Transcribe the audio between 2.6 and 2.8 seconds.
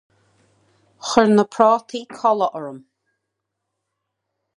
orm.